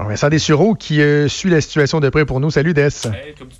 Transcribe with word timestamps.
Alors, 0.00 0.08
Vincent 0.08 0.30
Dessureau 0.30 0.74
qui 0.74 1.02
euh, 1.02 1.28
suit 1.28 1.50
la 1.50 1.60
situation 1.60 2.00
de 2.00 2.08
près 2.08 2.24
pour 2.24 2.40
nous. 2.40 2.50
Salut, 2.50 2.72
Des. 2.72 2.84
Hey, 2.84 3.34
comme 3.38 3.50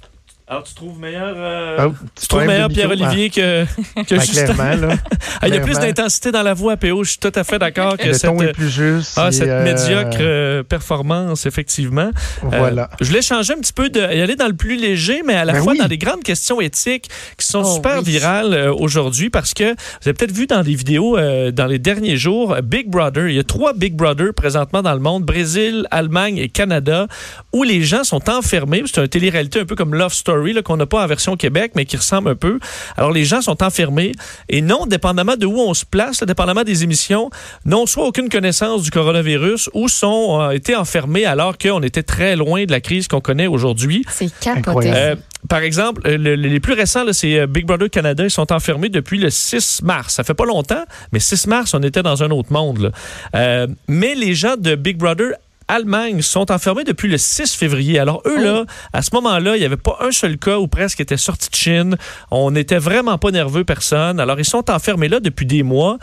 Alors, 0.50 0.65
tu 0.65 0.75
trouves 0.75 0.99
meilleur, 0.99 1.33
euh, 1.37 1.88
tu 2.21 2.26
trouves 2.26 2.45
meilleur 2.45 2.68
Pierre-Olivier 2.68 3.31
que, 3.31 3.65
que 3.65 4.15
Ah, 4.17 4.18
Justin? 4.18 4.53
clairement, 4.53 4.89
là. 4.89 4.94
Ah, 5.42 5.46
il 5.49 5.55
y 5.55 5.57
a 5.57 5.60
plus 5.60 5.78
d'intensité 5.78 6.33
dans 6.33 6.42
la 6.42 6.55
voix, 6.55 6.76
PO. 6.76 7.05
Je 7.05 7.10
suis 7.10 7.19
tout 7.21 7.30
à 7.37 7.44
fait 7.44 7.58
d'accord 7.60 7.96
que 7.96 8.09
Le 8.09 8.12
cette, 8.14 8.29
ton 8.29 8.41
est 8.43 8.52
plus 8.52 8.68
juste. 8.68 9.12
ah, 9.16 9.29
et, 9.29 9.32
cette 9.32 9.48
euh, 9.48 9.62
médiocre 9.64 10.18
euh, 10.21 10.62
performance, 10.64 11.46
effectivement. 11.46 12.11
Euh, 12.43 12.46
Voilà. 12.59 12.91
je 13.00 13.07
voulais 13.07 13.23
changer 13.23 13.53
un 13.55 13.59
petit 13.61 13.73
peu, 13.73 13.89
de, 13.91 14.00
y 14.00 14.21
aller 14.21 14.35
dans 14.35 14.49
le 14.49 14.55
plus 14.57 14.75
léger, 14.77 15.23
mais 15.25 15.35
à 15.35 15.45
la 15.45 15.53
Ben 15.53 15.63
fois 15.63 15.73
oui. 15.75 15.79
dans 15.79 15.86
des 15.86 15.99
grandes 15.99 16.25
questions 16.25 16.61
éthiques 16.61 17.09
qui 17.39 17.46
sont 17.46 17.62
Oh, 17.64 17.75
super 17.77 17.98
oui. 17.98 18.05
virales 18.11 18.53
euh, 18.53 18.75
aujourd'hui 18.75 19.30
parce 19.30 19.55
que 19.55 19.71
vous 19.71 20.09
avez 20.09 20.14
peut-être 20.14 20.32
vu 20.32 20.48
dans 20.48 20.62
des 20.64 20.75
vidéos 20.75 21.17
euh, 21.17 21.53
dans 21.53 21.67
les 21.67 21.79
derniers 21.79 22.17
jours, 22.17 22.57
Big 22.64 22.89
Brother, 22.91 23.29
il 23.29 23.37
y 23.37 23.39
a 23.39 23.45
trois 23.45 23.73
Big 23.73 23.95
Brother 23.95 24.35
présentement 24.35 24.82
dans 24.82 24.95
le 24.95 25.01
monde, 25.01 25.23
Brésil, 25.25 25.87
Allemagne 25.93 26.39
et 26.39 26.48
Canada, 26.48 27.07
où 27.53 27.62
les 27.62 27.82
gens 27.82 28.03
sont 28.03 28.29
enfermés. 28.29 28.82
C'est 28.87 29.01
un 29.01 29.07
télé-réalité 29.09 29.61
un 29.61 29.64
peu 29.64 29.76
comme 29.76 29.95
Love 29.95 30.12
Story 30.12 30.39
qu'on 30.62 30.76
n'a 30.76 30.86
pas 30.86 31.03
en 31.03 31.07
version 31.07 31.36
Québec, 31.36 31.72
mais 31.76 31.85
qui 31.85 31.96
ressemble 31.96 32.30
un 32.30 32.34
peu. 32.34 32.58
Alors 32.96 33.10
les 33.12 33.24
gens 33.24 33.40
sont 33.42 33.62
enfermés 33.62 34.12
et 34.48 34.60
non, 34.62 34.86
dépendamment 34.86 35.36
de 35.36 35.46
où 35.46 35.58
on 35.60 35.74
se 35.74 35.84
place, 35.84 36.20
là, 36.20 36.26
dépendamment 36.26 36.62
des 36.64 36.82
émissions, 36.84 37.30
n'ont 37.64 37.86
soit 37.86 38.06
aucune 38.06 38.28
connaissance 38.28 38.82
du 38.82 38.90
coronavirus 38.90 39.70
ou 39.74 39.88
sont 39.88 40.40
euh, 40.40 40.50
été 40.50 40.74
enfermés 40.76 41.24
alors 41.26 41.58
qu'on 41.58 41.82
était 41.82 42.02
très 42.02 42.36
loin 42.36 42.64
de 42.64 42.70
la 42.72 42.80
crise 42.80 43.08
qu'on 43.08 43.20
connaît 43.20 43.46
aujourd'hui. 43.46 44.04
C'est 44.10 44.30
capoté. 44.40 44.58
Incroyable. 44.60 44.96
Euh, 44.98 45.16
par 45.48 45.60
exemple, 45.60 46.02
euh, 46.06 46.16
le- 46.18 46.36
le- 46.36 46.48
les 46.48 46.60
plus 46.60 46.74
récents, 46.74 47.04
c'est 47.12 47.46
Big 47.46 47.64
Brother 47.66 47.88
Canada. 47.90 48.24
Ils 48.24 48.30
sont 48.30 48.52
enfermés 48.52 48.88
depuis 48.90 49.18
le 49.18 49.30
6 49.30 49.80
mars. 49.82 50.14
Ça 50.14 50.24
fait 50.24 50.34
pas 50.34 50.45
longtemps, 50.45 50.84
mais 51.12 51.18
6 51.20 51.46
mars, 51.46 51.72
on 51.74 51.82
était 51.82 52.02
dans 52.02 52.22
un 52.22 52.30
autre 52.30 52.52
monde. 52.52 52.78
là. 52.78 52.90
Euh, 53.34 53.66
mais 53.88 54.14
les 54.14 54.34
gens 54.34 54.56
de 54.59 54.74
Big 54.74 54.96
Brother 54.98 55.32
Allemagne 55.70 56.20
sont 56.20 56.51
enfermés 56.51 56.83
depuis 56.83 57.09
le 57.09 57.16
6 57.16 57.55
février. 57.55 58.01
Alors 58.01 58.23
eux, 58.27 58.42
là, 58.42 58.65
à 58.92 59.02
ce 59.02 59.10
moment-là, 59.15 59.55
il 59.55 59.60
n'y 59.60 59.65
avait 59.65 59.77
pas 59.77 59.98
un 60.01 60.10
seul 60.10 60.37
cas 60.37 60.59
où 60.59 60.66
presque 60.66 61.01
était 61.01 61.16
sorti 61.16 61.49
de 61.49 61.54
Chine. 61.54 61.96
On 62.32 62.51
n'était 62.51 62.79
vraiment 62.79 63.18
pas 63.18 63.30
nerveux, 63.30 63.62
personne. 63.62 64.19
Alors 64.19 64.41
ils 64.41 64.45
sont 64.45 64.69
enfermés 64.69 65.07
là 65.07 65.21
depuis 65.21 65.47
des 65.47 65.62
mois. 65.62 65.99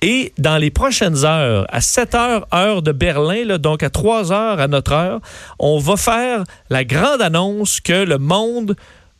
Et 0.00 0.32
dans 0.38 0.56
les 0.56 0.70
prochaines 0.70 1.26
heures, 1.26 1.66
à 1.68 1.82
7 1.82 2.14
heures, 2.14 2.46
heure 2.54 2.80
de 2.80 2.92
Berlin, 2.92 3.44
là, 3.44 3.58
donc 3.58 3.82
à 3.82 3.90
3 3.90 4.32
heures 4.32 4.58
à 4.58 4.68
notre 4.68 4.92
heure, 4.92 5.20
on 5.58 5.78
va 5.78 5.98
faire 5.98 6.44
la 6.70 6.84
grande 6.84 7.20
annonce 7.20 7.80
que 7.80 8.04
le 8.04 8.16
monde 8.16 8.74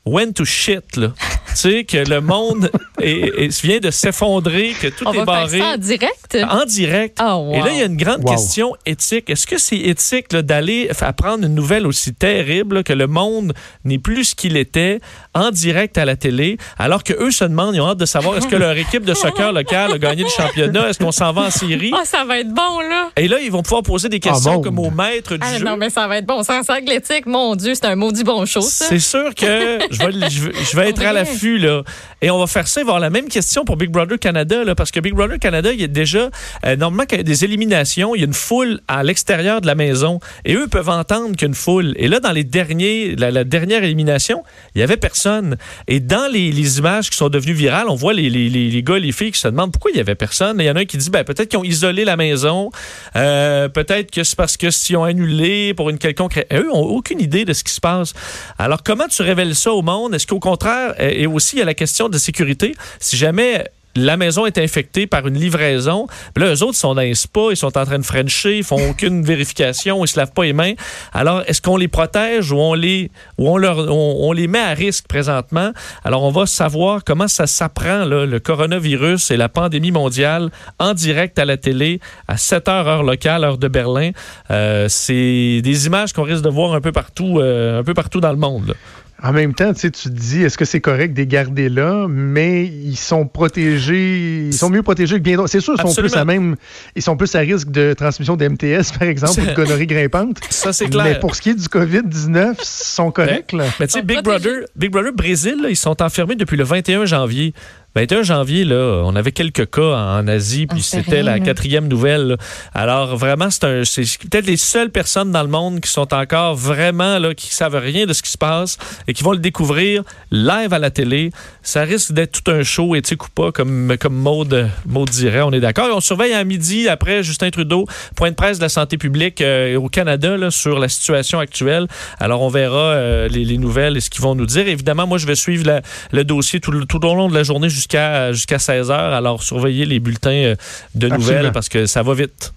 went 0.06 0.32
to 0.32 0.44
shit. 0.44 0.96
Là. 0.96 1.08
tu 1.50 1.56
sais, 1.56 1.84
que 1.84 1.96
le 2.08 2.20
monde 2.20 2.70
est- 3.02 3.32
est- 3.44 3.62
vient 3.62 3.78
de 3.78 3.90
s'effondrer, 3.90 4.72
que 4.80 4.88
tout 4.88 5.04
On 5.06 5.12
est 5.12 5.18
va 5.18 5.24
barré. 5.24 5.58
faire 5.58 5.66
ça 5.68 5.74
en 5.74 5.76
direct? 5.78 6.38
En 6.48 6.64
direct. 6.64 7.16
Ah, 7.20 7.36
wow. 7.38 7.54
Et 7.54 7.58
là, 7.60 7.66
il 7.72 7.78
y 7.78 7.82
a 7.82 7.86
une 7.86 7.96
grande 7.96 8.22
Wow. 8.24 8.32
question 8.32 8.76
éthique. 8.86 9.28
Est-ce 9.30 9.46
que 9.46 9.58
c'est 9.58 9.76
éthique 9.78 10.32
là, 10.32 10.42
d'aller 10.42 10.90
apprendre 11.00 11.44
une 11.46 11.54
nouvelle 11.54 11.86
aussi 11.86 12.14
terrible 12.14 12.76
là, 12.76 12.82
que 12.82 12.92
le 12.92 13.06
monde 13.06 13.52
n'est 13.84 13.98
plus 13.98 14.24
ce 14.24 14.34
qu'il 14.34 14.56
était 14.56 15.00
en 15.34 15.50
direct 15.50 15.98
à 15.98 16.04
la 16.04 16.16
télé, 16.16 16.56
alors 16.78 17.02
que 17.04 17.12
eux 17.12 17.30
se 17.30 17.44
demandent, 17.44 17.74
ils 17.74 17.80
ont 17.80 17.88
hâte 17.88 17.98
de 17.98 18.06
savoir 18.06 18.36
est-ce 18.36 18.46
que 18.48 18.56
leur 18.56 18.76
équipe 18.76 19.04
de 19.04 19.14
soccer 19.14 19.52
locale 19.52 19.92
a 19.92 19.98
gagné 19.98 20.22
le 20.24 20.28
championnat, 20.28 20.88
est-ce 20.88 20.98
qu'on 20.98 21.12
s'en 21.12 21.32
va 21.32 21.42
en 21.42 21.50
Syrie? 21.50 21.92
Ah, 21.94 22.02
ça 22.04 22.24
va 22.24 22.38
être 22.40 22.52
bon, 22.52 22.80
là. 22.80 23.10
Et 23.16 23.28
là, 23.28 23.38
ils 23.40 23.50
vont 23.50 23.62
pouvoir 23.62 23.82
poser 23.82 24.08
des 24.08 24.20
questions 24.20 24.52
Ah, 24.52 24.56
bon. 24.56 24.62
comme 24.62 24.78
au 24.78 24.90
maître 24.90 25.34
du 25.36 25.40
Ah, 25.42 25.58
jeu. 25.58 25.64
non, 25.64 25.76
mais 25.76 25.90
ça 25.90 26.06
va 26.08 26.18
être 26.18 26.26
bon. 26.26 26.42
Sans 26.42 26.60
l'éthique, 26.86 27.26
mon 27.26 27.54
Dieu, 27.56 27.74
c'est 27.74 27.86
un 27.86 27.96
maudit 27.96 28.24
bon 28.24 28.44
show, 28.46 28.60
ça. 28.60 28.86
C'est 28.88 28.98
sûr 28.98 29.34
que 29.34 29.78
je 29.90 29.98
vais, 29.98 30.30
je 30.30 30.40
vais- 30.44 30.52
je 30.70 30.76
vais 30.76 30.88
être 30.90 31.02
à 31.02 31.12
l'affût, 31.12 31.58
là. 31.58 31.82
Et 32.22 32.30
on 32.30 32.38
va 32.38 32.46
faire 32.46 32.68
ça, 32.68 32.80
il 32.80 32.84
va 32.84 32.88
y 32.88 32.90
avoir 32.90 33.00
la 33.00 33.10
même 33.10 33.28
question 33.28 33.64
pour 33.64 33.76
Big 33.76 33.90
Brother 33.90 34.18
Canada, 34.18 34.64
là, 34.64 34.74
parce 34.74 34.90
que 34.90 35.00
Big 35.00 35.14
Brother 35.14 35.38
Canada, 35.38 35.72
il 35.72 35.80
y 35.80 35.84
a 35.84 35.88
déjà, 35.88 36.28
euh, 36.64 36.76
normalement, 36.76 37.04
quand 37.08 37.16
il 37.16 37.20
y 37.20 37.20
a 37.20 37.24
des 37.24 37.44
éliminations, 37.44 38.14
il 38.14 38.20
y 38.20 38.24
a 38.24 38.26
une 38.26 38.34
foule 38.34 38.80
à 38.88 39.02
l'extérieur 39.02 39.60
de 39.60 39.66
la 39.66 39.74
maison. 39.74 40.20
Et 40.44 40.54
eux 40.54 40.68
peuvent 40.68 40.88
entendre 40.88 41.30
qu'il 41.32 41.42
y 41.42 41.44
a 41.44 41.48
une 41.48 41.54
foule. 41.54 41.94
Et 41.96 42.08
là, 42.08 42.20
dans 42.20 42.32
les 42.32 42.44
derniers, 42.44 43.16
la, 43.16 43.30
la 43.30 43.44
dernière 43.44 43.82
élimination, 43.84 44.42
il 44.74 44.80
y 44.80 44.82
avait 44.82 44.96
personne. 44.96 45.56
Et 45.88 46.00
dans 46.00 46.30
les, 46.30 46.52
les 46.52 46.78
images 46.78 47.10
qui 47.10 47.16
sont 47.16 47.28
devenues 47.28 47.52
virales, 47.54 47.86
on 47.88 47.94
voit 47.94 48.12
les, 48.12 48.28
les, 48.30 48.48
les, 48.48 48.68
les 48.70 48.82
gars 48.82 48.96
et 48.96 49.00
les 49.00 49.12
filles 49.12 49.32
qui 49.32 49.40
se 49.40 49.48
demandent 49.48 49.72
pourquoi 49.72 49.90
il 49.92 49.96
y 49.96 50.00
avait 50.00 50.14
personne. 50.14 50.60
Et 50.60 50.64
il 50.64 50.66
y 50.66 50.70
en 50.70 50.76
a 50.76 50.80
un 50.80 50.84
qui 50.84 50.96
dit, 50.96 51.10
ben, 51.10 51.24
peut-être 51.24 51.48
qu'ils 51.48 51.58
ont 51.58 51.64
isolé 51.64 52.04
la 52.04 52.16
maison. 52.16 52.70
Euh, 53.16 53.68
peut-être 53.68 54.10
que 54.10 54.24
c'est 54.24 54.36
parce 54.36 54.56
que 54.56 54.70
s'ils 54.70 54.96
ont 54.96 55.04
annulé 55.04 55.74
pour 55.74 55.90
une 55.90 55.98
quelconque... 55.98 56.34
ra- 56.34 56.44
Eux 56.58 56.68
ont 56.72 56.82
aucune 56.82 57.20
idée 57.20 57.44
de 57.44 57.52
ce 57.52 57.64
qui 57.64 57.72
se 57.72 57.80
passe. 57.80 58.12
Alors, 58.58 58.82
comment 58.82 59.08
tu 59.08 59.22
révèles 59.22 59.54
ça 59.54 59.72
monde? 59.82 60.14
Est-ce 60.14 60.26
qu'au 60.26 60.40
contraire, 60.40 60.94
euh, 61.00 61.10
et 61.12 61.26
aussi, 61.26 61.56
il 61.56 61.58
y 61.60 61.62
a 61.62 61.66
la 61.66 61.74
question 61.74 62.08
de 62.08 62.18
sécurité. 62.18 62.74
Si 62.98 63.16
jamais 63.16 63.64
la 63.96 64.16
maison 64.16 64.46
est 64.46 64.58
infectée 64.58 65.06
par 65.06 65.26
une 65.26 65.34
livraison, 65.34 66.06
là, 66.36 66.54
eux 66.54 66.62
autres 66.62 66.76
sont 66.76 66.94
dans 66.94 67.02
un 67.02 67.14
spa, 67.14 67.40
ils 67.50 67.56
sont 67.56 67.76
en 67.76 67.84
train 67.84 67.98
de 67.98 68.04
frencher, 68.04 68.58
ils 68.58 68.64
font 68.64 68.90
aucune 68.90 69.22
vérification, 69.24 70.04
ils 70.04 70.08
se 70.08 70.18
lavent 70.18 70.32
pas 70.32 70.44
les 70.44 70.52
mains. 70.52 70.74
Alors, 71.12 71.42
est-ce 71.46 71.60
qu'on 71.60 71.76
les 71.76 71.88
protège 71.88 72.52
ou 72.52 72.56
on 72.56 72.74
les, 72.74 73.10
ou 73.38 73.48
on 73.48 74.32
les 74.32 74.46
met 74.46 74.60
à 74.60 74.74
risque 74.74 75.06
présentement? 75.08 75.72
Alors, 76.04 76.22
on 76.22 76.30
va 76.30 76.46
savoir 76.46 77.02
comment 77.04 77.28
ça 77.28 77.46
s'apprend, 77.46 78.04
le 78.04 78.38
coronavirus 78.38 79.30
et 79.32 79.36
la 79.36 79.48
pandémie 79.48 79.90
mondiale 79.90 80.50
en 80.78 80.94
direct 80.94 81.38
à 81.38 81.44
la 81.44 81.56
télé 81.56 82.00
à 82.28 82.36
7 82.36 82.68
heures 82.68 82.88
heure 82.88 83.02
locale, 83.02 83.44
heure 83.44 83.58
de 83.58 83.68
Berlin. 83.68 84.10
Euh, 84.50 84.86
c'est 84.88 85.60
des 85.62 85.86
images 85.86 86.12
qu'on 86.12 86.22
risque 86.22 86.42
de 86.42 86.48
voir 86.48 86.74
un 86.74 86.80
peu 86.80 86.92
partout, 86.92 87.38
euh, 87.38 87.80
un 87.80 87.84
peu 87.84 87.94
partout 87.94 88.20
dans 88.20 88.30
le 88.30 88.38
monde. 88.38 88.74
En 89.22 89.32
même 89.32 89.54
temps, 89.54 89.72
tu 89.74 89.80
sais, 89.80 89.90
tu 89.90 90.08
te 90.08 90.14
dis, 90.14 90.42
est-ce 90.42 90.56
que 90.56 90.64
c'est 90.64 90.80
correct 90.80 91.12
de 91.12 91.18
les 91.18 91.26
garder 91.26 91.68
là, 91.68 92.06
mais 92.08 92.64
ils 92.64 92.96
sont 92.96 93.26
protégés, 93.26 94.46
ils 94.46 94.54
sont 94.54 94.70
mieux 94.70 94.82
protégés 94.82 95.16
que 95.16 95.22
bien 95.22 95.36
d'autres. 95.36 95.50
C'est 95.50 95.60
sûr, 95.60 95.74
ils 95.76 95.82
sont 95.82 96.00
plus 96.00 96.16
à 96.16 96.24
même, 96.24 96.56
ils 96.96 97.02
sont 97.02 97.16
plus 97.16 97.34
à 97.34 97.40
risque 97.40 97.70
de 97.70 97.92
transmission 97.92 98.36
de 98.36 98.48
MTS, 98.48 98.96
par 98.98 99.08
exemple, 99.08 99.40
ou 99.40 99.46
de 99.46 99.54
gonorrhée 99.54 99.86
grimpante. 99.86 100.38
Ça, 100.50 100.72
c'est 100.72 100.88
clair. 100.88 101.04
Mais 101.04 101.18
pour 101.18 101.34
ce 101.34 101.42
qui 101.42 101.50
est 101.50 101.54
du 101.54 101.66
COVID-19, 101.66 102.54
ils 102.58 102.64
sont 102.64 103.10
corrects, 103.10 103.52
là. 103.52 103.64
Mais 103.78 103.86
tu 103.86 103.92
sais, 103.92 104.02
Big. 104.02 104.22
Brother, 104.22 104.64
Big 104.76 104.90
Brother 104.90 105.12
Brésil, 105.12 105.56
là, 105.62 105.68
ils 105.68 105.76
sont 105.76 106.02
enfermés 106.02 106.36
depuis 106.36 106.56
le 106.56 106.64
21 106.64 107.04
janvier. 107.04 107.52
21 107.96 108.22
janvier, 108.22 108.64
là, 108.64 109.02
on 109.04 109.16
avait 109.16 109.32
quelques 109.32 109.68
cas 109.68 109.82
en 109.96 110.28
Asie, 110.28 110.66
puis 110.68 110.78
Ah, 110.80 110.84
c'était 110.96 111.22
la 111.24 111.40
quatrième 111.40 111.88
nouvelle. 111.88 112.28
là. 112.28 112.36
Alors 112.72 113.16
vraiment, 113.16 113.50
c'est 113.50 113.64
un- 113.64 113.84
c'est 113.84 114.02
peut-être 114.30 114.46
les 114.46 114.56
seules 114.56 114.90
personnes 114.90 115.32
dans 115.32 115.42
le 115.42 115.48
monde 115.48 115.80
qui 115.80 115.90
sont 115.90 116.14
encore 116.14 116.54
vraiment 116.54 117.18
là, 117.18 117.34
qui 117.34 117.52
savent 117.52 117.74
rien 117.74 118.06
de 118.06 118.12
ce 118.12 118.22
qui 118.22 118.30
se 118.30 118.38
passe 118.38 118.78
et 119.08 119.12
qui 119.12 119.24
vont 119.24 119.32
le 119.32 119.38
découvrir 119.38 120.04
live 120.30 120.72
à 120.72 120.78
la 120.78 120.90
télé. 120.90 121.30
Ça 121.62 121.82
risque 121.82 122.12
d'être 122.12 122.42
tout 122.42 122.50
un 122.52 122.62
show, 122.62 122.94
éthique 122.94 123.24
ou 123.24 123.28
pas, 123.34 123.50
comme 123.50 123.96
comme 123.98 124.14
Maude, 124.14 124.68
Maude 124.86 125.10
dirait. 125.10 125.42
On 125.42 125.50
est 125.52 125.60
d'accord. 125.60 125.88
Et 125.88 125.92
On 125.92 126.00
surveille 126.00 126.32
à 126.32 126.44
midi 126.44 126.88
après 126.88 127.24
Justin 127.24 127.50
Trudeau, 127.50 127.86
point 128.14 128.30
de 128.30 128.36
presse 128.36 128.58
de 128.58 128.62
la 128.62 128.68
santé 128.68 128.98
publique 128.98 129.40
euh, 129.40 129.76
au 129.76 129.88
Canada 129.88 130.36
là, 130.36 130.52
sur 130.52 130.78
la 130.78 130.88
situation 130.88 131.40
actuelle. 131.40 131.88
Alors 132.20 132.42
on 132.42 132.48
verra 132.50 132.78
euh, 132.92 133.28
les, 133.28 133.44
les 133.44 133.58
nouvelles 133.58 133.96
et 133.96 134.00
ce 134.00 134.10
qu'ils 134.10 134.22
vont 134.22 134.36
nous 134.36 134.46
dire. 134.46 134.68
Évidemment, 134.68 135.08
moi 135.08 135.18
je 135.18 135.26
vais 135.26 135.34
suivre 135.34 135.66
la- 135.66 135.82
le 136.12 136.22
dossier 136.24 136.60
tout, 136.60 136.84
tout 136.86 137.04
au 137.04 137.14
long 137.16 137.28
de 137.28 137.34
la 137.34 137.42
journée 137.42 137.68
jusqu'à 137.80 138.32
jusqu'à 138.32 138.58
16 138.58 138.90
heures. 138.90 139.12
Alors 139.12 139.42
surveillez 139.42 139.86
les 139.86 139.98
bulletins 139.98 140.30
euh, 140.30 140.56
de 140.94 141.08
nouvelles 141.08 141.20
Absolument. 141.20 141.52
parce 141.52 141.68
que 141.68 141.86
ça 141.86 142.02
va 142.02 142.14
vite. 142.14 142.52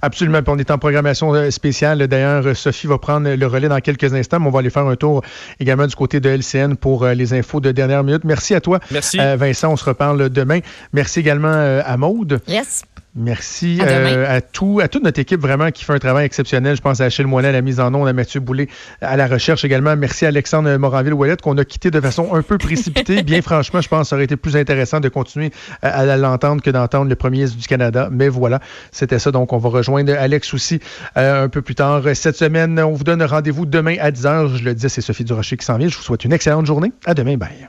Absolument. 0.00 0.42
Puis 0.42 0.52
on 0.54 0.58
est 0.58 0.70
en 0.70 0.78
programmation 0.78 1.34
euh, 1.34 1.50
spéciale. 1.50 2.06
D'ailleurs, 2.06 2.46
euh, 2.46 2.54
Sophie 2.54 2.86
va 2.86 2.98
prendre 2.98 3.28
le 3.28 3.46
relais 3.46 3.68
dans 3.68 3.80
quelques 3.80 4.14
instants, 4.14 4.38
mais 4.40 4.46
on 4.46 4.50
va 4.50 4.60
aller 4.60 4.70
faire 4.70 4.86
un 4.86 4.96
tour 4.96 5.22
également 5.58 5.86
du 5.86 5.94
côté 5.94 6.20
de 6.20 6.28
LCN 6.28 6.76
pour 6.76 7.06
les 7.06 7.34
infos 7.34 7.60
de 7.60 7.72
dernière 7.72 8.04
minute. 8.04 8.24
Merci 8.24 8.54
à 8.54 8.60
toi, 8.60 8.80
Merci. 8.90 9.18
Vincent. 9.18 9.72
On 9.72 9.76
se 9.76 9.84
reparle 9.84 10.30
demain. 10.30 10.60
Merci 10.92 11.20
également 11.20 11.82
à 11.84 11.96
Maude. 11.96 12.40
Yes. 12.46 12.84
Merci 13.16 13.78
À 13.80 13.86
euh, 13.86 14.36
à, 14.36 14.40
tout, 14.42 14.80
à 14.82 14.88
toute 14.88 15.02
notre 15.02 15.18
équipe 15.18 15.40
vraiment 15.40 15.70
qui 15.70 15.84
fait 15.84 15.94
un 15.94 15.98
travail 15.98 16.26
exceptionnel. 16.26 16.76
Je 16.76 16.82
pense 16.82 17.00
à 17.00 17.04
Achille 17.04 17.26
Moinet 17.26 17.48
à 17.48 17.52
la 17.52 17.62
mise 17.62 17.80
en 17.80 17.92
onde, 17.94 18.06
à 18.06 18.12
Mathieu 18.12 18.40
Boulay 18.40 18.68
à 19.00 19.16
la 19.16 19.26
recherche 19.26 19.64
également. 19.64 19.96
Merci 19.96 20.26
à 20.26 20.28
Alexandre 20.28 20.76
Moranville-Ouellette 20.76 21.40
qu'on 21.40 21.56
a 21.56 21.64
quitté 21.64 21.90
de 21.90 22.00
façon 22.00 22.34
un 22.34 22.42
peu 22.42 22.58
précipitée. 22.58 23.22
Bien 23.24 23.40
franchement, 23.40 23.80
je 23.80 23.88
pense 23.88 24.02
que 24.02 24.08
ça 24.08 24.16
aurait 24.16 24.26
été 24.26 24.36
plus 24.36 24.56
intéressant 24.56 25.00
de 25.00 25.08
continuer 25.08 25.50
à, 25.80 26.00
à 26.00 26.16
l'entendre 26.16 26.62
que 26.62 26.70
d'entendre 26.70 27.08
le 27.08 27.16
premier 27.16 27.46
du 27.46 27.66
Canada. 27.66 28.08
Mais 28.12 28.28
voilà, 28.28 28.60
c'était 28.92 29.18
ça. 29.18 29.30
Donc, 29.30 29.52
on 29.52 29.58
va 29.58 29.70
rejoindre 29.70 30.12
Alex 30.12 30.52
aussi 30.52 30.80
euh, 31.16 31.44
un 31.44 31.48
peu 31.48 31.62
plus 31.62 31.74
tard 31.74 32.02
cette 32.14 32.36
semaine. 32.36 32.78
On 32.78 32.92
vous 32.92 33.04
donne 33.04 33.22
rendez-vous 33.22 33.66
demain 33.66 33.96
à 34.00 34.10
10h. 34.10 34.56
Je 34.56 34.64
le 34.64 34.74
disais, 34.74 34.88
c'est 34.88 35.00
Sophie 35.00 35.24
Durocher 35.24 35.56
qui 35.56 35.64
s'en 35.64 35.78
vient. 35.78 35.88
Je 35.88 35.96
vous 35.96 36.02
souhaite 36.02 36.24
une 36.24 36.32
excellente 36.32 36.66
journée. 36.66 36.92
À 37.06 37.14
demain. 37.14 37.36
Bye. 37.36 37.68